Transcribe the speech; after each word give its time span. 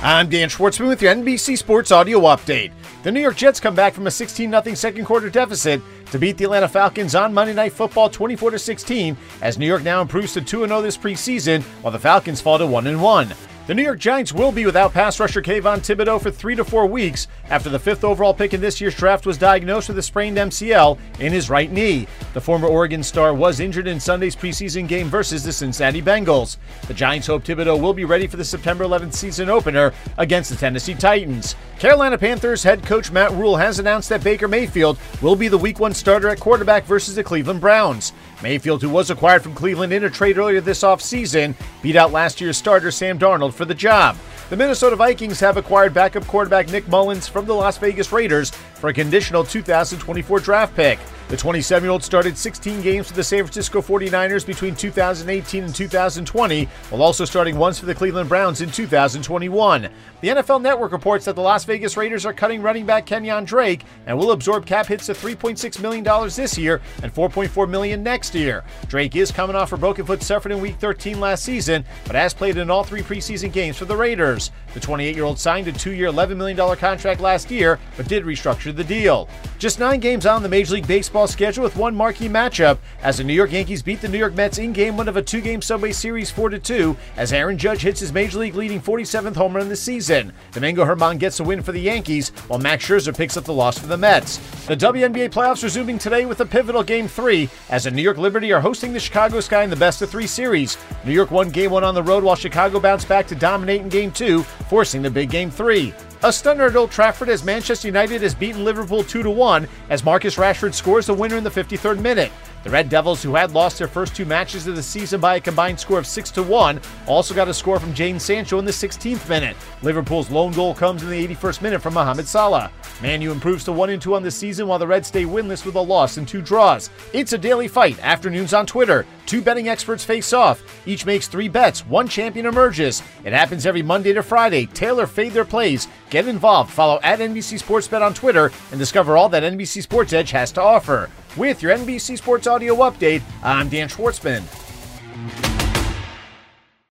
I'm 0.00 0.28
Dan 0.28 0.48
Schwartzman 0.48 0.86
with 0.86 1.02
your 1.02 1.12
NBC 1.12 1.58
Sports 1.58 1.90
Audio 1.90 2.20
Update. 2.20 2.70
The 3.02 3.10
New 3.10 3.18
York 3.18 3.36
Jets 3.36 3.58
come 3.58 3.74
back 3.74 3.94
from 3.94 4.06
a 4.06 4.12
16 4.12 4.48
0 4.48 4.74
second 4.76 5.04
quarter 5.04 5.28
deficit 5.28 5.82
to 6.12 6.20
beat 6.20 6.36
the 6.36 6.44
Atlanta 6.44 6.68
Falcons 6.68 7.16
on 7.16 7.34
Monday 7.34 7.52
Night 7.52 7.72
Football 7.72 8.08
24 8.08 8.58
16 8.58 9.16
as 9.42 9.58
New 9.58 9.66
York 9.66 9.82
now 9.82 10.00
improves 10.00 10.34
to 10.34 10.40
2 10.40 10.68
0 10.68 10.82
this 10.82 10.96
preseason 10.96 11.62
while 11.82 11.90
the 11.90 11.98
Falcons 11.98 12.40
fall 12.40 12.58
to 12.58 12.66
1 12.66 13.00
1. 13.00 13.34
The 13.66 13.74
New 13.74 13.82
York 13.82 13.98
Giants 13.98 14.32
will 14.32 14.50
be 14.50 14.64
without 14.64 14.94
pass 14.94 15.20
rusher 15.20 15.42
Kayvon 15.42 15.80
Thibodeaux 15.80 16.22
for 16.22 16.30
three 16.30 16.54
to 16.54 16.64
four 16.64 16.86
weeks 16.86 17.26
after 17.50 17.68
the 17.68 17.78
fifth 17.78 18.02
overall 18.02 18.32
pick 18.32 18.54
in 18.54 18.60
this 18.60 18.80
year's 18.80 18.94
draft 18.94 19.26
was 19.26 19.36
diagnosed 19.36 19.88
with 19.88 19.98
a 19.98 20.02
sprained 20.02 20.38
MCL 20.38 20.96
in 21.18 21.32
his 21.32 21.50
right 21.50 21.70
knee. 21.70 22.06
The 22.34 22.40
former 22.40 22.68
Oregon 22.68 23.02
star 23.02 23.32
was 23.32 23.58
injured 23.58 23.86
in 23.86 23.98
Sunday's 23.98 24.36
preseason 24.36 24.86
game 24.86 25.08
versus 25.08 25.44
the 25.44 25.52
Cincinnati 25.52 26.02
Bengals. 26.02 26.58
The 26.86 26.94
Giants 26.94 27.26
hope 27.26 27.42
Thibodeaux 27.42 27.80
will 27.80 27.94
be 27.94 28.04
ready 28.04 28.26
for 28.26 28.36
the 28.36 28.44
September 28.44 28.84
11th 28.84 29.14
season 29.14 29.48
opener 29.48 29.94
against 30.18 30.50
the 30.50 30.56
Tennessee 30.56 30.94
Titans. 30.94 31.56
Carolina 31.78 32.18
Panthers 32.18 32.62
head 32.62 32.82
coach 32.84 33.10
Matt 33.10 33.32
Rhule 33.32 33.56
has 33.56 33.78
announced 33.78 34.10
that 34.10 34.22
Baker 34.22 34.46
Mayfield 34.46 34.98
will 35.22 35.36
be 35.36 35.48
the 35.48 35.56
week 35.56 35.80
one 35.80 35.94
starter 35.94 36.28
at 36.28 36.38
quarterback 36.38 36.84
versus 36.84 37.14
the 37.14 37.24
Cleveland 37.24 37.60
Browns. 37.60 38.12
Mayfield, 38.42 38.82
who 38.82 38.90
was 38.90 39.10
acquired 39.10 39.42
from 39.42 39.54
Cleveland 39.54 39.92
in 39.92 40.04
a 40.04 40.10
trade 40.10 40.38
earlier 40.38 40.60
this 40.60 40.82
offseason, 40.82 41.54
beat 41.82 41.96
out 41.96 42.12
last 42.12 42.40
year's 42.40 42.56
starter 42.56 42.90
Sam 42.90 43.18
Darnold 43.18 43.54
for 43.54 43.64
the 43.64 43.74
job. 43.74 44.16
The 44.50 44.56
Minnesota 44.56 44.96
Vikings 44.96 45.40
have 45.40 45.56
acquired 45.56 45.94
backup 45.94 46.26
quarterback 46.26 46.68
Nick 46.68 46.86
Mullens 46.86 47.28
from 47.28 47.46
the 47.46 47.54
Las 47.54 47.78
Vegas 47.78 48.12
Raiders 48.12 48.50
for 48.50 48.88
a 48.88 48.94
conditional 48.94 49.44
2024 49.44 50.40
draft 50.40 50.74
pick. 50.74 50.98
The 51.28 51.36
27 51.36 51.84
year 51.84 51.90
old 51.90 52.02
started 52.02 52.38
16 52.38 52.80
games 52.80 53.08
for 53.08 53.12
the 53.12 53.22
San 53.22 53.40
Francisco 53.40 53.82
49ers 53.82 54.46
between 54.46 54.74
2018 54.74 55.62
and 55.62 55.74
2020, 55.74 56.64
while 56.64 57.02
also 57.02 57.26
starting 57.26 57.58
once 57.58 57.78
for 57.78 57.84
the 57.84 57.94
Cleveland 57.94 58.30
Browns 58.30 58.62
in 58.62 58.70
2021. 58.70 59.90
The 60.22 60.28
NFL 60.28 60.62
Network 60.62 60.90
reports 60.90 61.26
that 61.26 61.36
the 61.36 61.42
Las 61.42 61.64
Vegas 61.64 61.98
Raiders 61.98 62.24
are 62.24 62.32
cutting 62.32 62.62
running 62.62 62.86
back 62.86 63.04
Kenyon 63.04 63.44
Drake 63.44 63.84
and 64.06 64.16
will 64.16 64.32
absorb 64.32 64.64
cap 64.64 64.86
hits 64.86 65.10
of 65.10 65.18
$3.6 65.18 65.80
million 65.82 66.02
this 66.30 66.56
year 66.56 66.80
and 67.02 67.14
4.4 67.14 67.68
million 67.68 68.02
next 68.02 68.34
year. 68.34 68.64
Drake 68.88 69.14
is 69.14 69.30
coming 69.30 69.54
off 69.54 69.72
a 69.72 69.76
broken 69.76 70.06
foot 70.06 70.22
suffered 70.22 70.50
in 70.50 70.62
Week 70.62 70.76
13 70.76 71.20
last 71.20 71.44
season, 71.44 71.84
but 72.06 72.16
has 72.16 72.32
played 72.32 72.56
in 72.56 72.70
all 72.70 72.84
three 72.84 73.02
preseason 73.02 73.52
games 73.52 73.76
for 73.76 73.84
the 73.84 73.94
Raiders. 73.94 74.50
The 74.72 74.80
28 74.80 75.14
year 75.14 75.24
old 75.24 75.38
signed 75.38 75.68
a 75.68 75.72
two 75.72 75.92
year, 75.92 76.08
$11 76.08 76.38
million 76.38 76.76
contract 76.76 77.20
last 77.20 77.50
year, 77.50 77.78
but 77.98 78.08
did 78.08 78.24
restructure 78.24 78.74
the 78.74 78.82
deal. 78.82 79.28
Just 79.58 79.78
nine 79.78 80.00
games 80.00 80.24
on 80.24 80.42
the 80.42 80.48
Major 80.48 80.74
League 80.74 80.88
Baseball 80.88 81.17
schedule 81.26 81.64
with 81.64 81.76
one 81.76 81.94
marquee 81.94 82.28
matchup 82.28 82.78
as 83.02 83.18
the 83.18 83.24
New 83.24 83.32
York 83.32 83.52
Yankees 83.52 83.82
beat 83.82 84.00
the 84.00 84.08
New 84.08 84.18
York 84.18 84.34
Mets 84.34 84.58
in 84.58 84.72
game 84.72 84.96
one 84.96 85.08
of 85.08 85.16
a 85.16 85.22
two 85.22 85.40
game 85.40 85.62
Subway 85.62 85.92
Series 85.92 86.30
4 86.30 86.50
2 86.50 86.96
as 87.16 87.32
Aaron 87.32 87.58
Judge 87.58 87.82
hits 87.82 88.00
his 88.00 88.12
Major 88.12 88.38
League 88.38 88.54
leading 88.54 88.80
47th 88.80 89.36
home 89.36 89.56
run 89.56 89.68
this 89.68 89.82
season. 89.82 90.32
Domingo 90.52 90.84
German 90.84 91.18
gets 91.18 91.40
a 91.40 91.44
win 91.44 91.62
for 91.62 91.72
the 91.72 91.80
Yankees, 91.80 92.30
while 92.48 92.58
Max 92.58 92.86
Scherzer 92.86 93.16
picks 93.16 93.36
up 93.36 93.44
the 93.44 93.52
loss 93.52 93.78
for 93.78 93.86
the 93.86 93.96
Mets. 93.96 94.38
The 94.66 94.76
WNBA 94.76 95.30
playoffs 95.30 95.62
resuming 95.62 95.98
today 95.98 96.26
with 96.26 96.40
a 96.40 96.46
pivotal 96.46 96.82
Game 96.82 97.08
3 97.08 97.48
as 97.70 97.84
the 97.84 97.90
New 97.90 98.02
York 98.02 98.18
Liberty 98.18 98.52
are 98.52 98.60
hosting 98.60 98.92
the 98.92 99.00
Chicago 99.00 99.40
Sky 99.40 99.62
in 99.62 99.70
the 99.70 99.76
best 99.76 100.02
of 100.02 100.10
three 100.10 100.26
series. 100.26 100.76
New 101.04 101.12
York 101.12 101.30
won 101.30 101.50
Game 101.50 101.70
1 101.70 101.84
on 101.84 101.94
the 101.94 102.02
road 102.02 102.22
while 102.24 102.36
Chicago 102.36 102.80
bounced 102.80 103.08
back 103.08 103.26
to 103.28 103.34
dominate 103.34 103.80
in 103.80 103.88
Game 103.88 104.12
2, 104.12 104.42
forcing 104.42 105.02
the 105.02 105.10
big 105.10 105.30
Game 105.30 105.50
3. 105.50 105.94
A 106.24 106.32
stunner 106.32 106.66
at 106.66 106.74
Old 106.74 106.90
Trafford 106.90 107.28
as 107.28 107.44
Manchester 107.44 107.86
United 107.86 108.22
has 108.22 108.34
beaten 108.34 108.64
Liverpool 108.64 109.04
2 109.04 109.30
1 109.30 109.68
as 109.88 110.04
Marcus 110.04 110.34
Rashford 110.34 110.74
scores 110.74 111.06
the 111.06 111.14
winner 111.14 111.36
in 111.36 111.44
the 111.44 111.50
53rd 111.50 112.00
minute. 112.00 112.32
The 112.64 112.70
Red 112.70 112.88
Devils, 112.88 113.22
who 113.22 113.34
had 113.34 113.52
lost 113.52 113.78
their 113.78 113.88
first 113.88 114.16
two 114.16 114.24
matches 114.24 114.66
of 114.66 114.74
the 114.74 114.82
season 114.82 115.20
by 115.20 115.36
a 115.36 115.40
combined 115.40 115.78
score 115.78 115.98
of 115.98 116.06
6 116.06 116.30
to 116.32 116.42
1, 116.42 116.80
also 117.06 117.34
got 117.34 117.48
a 117.48 117.54
score 117.54 117.78
from 117.78 117.94
Jadon 117.94 118.20
Sancho 118.20 118.58
in 118.58 118.64
the 118.64 118.72
16th 118.72 119.28
minute. 119.28 119.56
Liverpool's 119.82 120.30
lone 120.30 120.52
goal 120.52 120.74
comes 120.74 121.02
in 121.02 121.10
the 121.10 121.26
81st 121.28 121.62
minute 121.62 121.80
from 121.80 121.94
Mohamed 121.94 122.26
Salah. 122.26 122.70
Manu 123.00 123.30
improves 123.30 123.64
to 123.64 123.72
1 123.72 124.00
2 124.00 124.14
on 124.14 124.22
the 124.22 124.30
season 124.30 124.66
while 124.66 124.78
the 124.78 124.86
Reds 124.86 125.08
stay 125.08 125.24
winless 125.24 125.64
with 125.64 125.76
a 125.76 125.80
loss 125.80 126.16
and 126.16 126.26
two 126.26 126.42
draws. 126.42 126.90
It's 127.12 127.32
a 127.32 127.38
daily 127.38 127.68
fight, 127.68 127.98
afternoons 128.00 128.52
on 128.52 128.66
Twitter. 128.66 129.06
Two 129.24 129.40
betting 129.40 129.68
experts 129.68 130.04
face 130.04 130.32
off. 130.32 130.62
Each 130.86 131.06
makes 131.06 131.28
three 131.28 131.48
bets, 131.48 131.86
one 131.86 132.08
champion 132.08 132.46
emerges. 132.46 133.02
It 133.24 133.32
happens 133.32 133.66
every 133.66 133.82
Monday 133.82 134.12
to 134.14 134.22
Friday. 134.22 134.66
Taylor 134.66 135.06
fade 135.06 135.32
their 135.32 135.44
plays. 135.44 135.86
Get 136.10 136.26
involved. 136.26 136.72
Follow 136.72 136.98
at 137.02 137.20
NBC 137.20 137.60
Sports 137.60 137.86
Bet 137.86 138.02
on 138.02 138.14
Twitter 138.14 138.50
and 138.70 138.80
discover 138.80 139.16
all 139.16 139.28
that 139.28 139.42
NBC 139.42 139.82
Sports 139.82 140.12
Edge 140.12 140.32
has 140.32 140.50
to 140.52 140.62
offer. 140.62 141.08
With 141.38 141.62
your 141.62 141.72
NBC 141.76 142.18
Sports 142.18 142.48
Audio 142.48 142.74
update, 142.74 143.22
I'm 143.44 143.68
Dan 143.68 143.88
Schwartzman. 143.88 144.42